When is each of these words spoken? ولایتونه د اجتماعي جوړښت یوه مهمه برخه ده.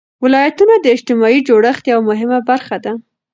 ولایتونه 0.23 0.73
د 0.79 0.85
اجتماعي 0.95 1.39
جوړښت 1.47 1.83
یوه 1.91 2.03
مهمه 2.09 2.39
برخه 2.49 2.77
ده. 2.85 2.93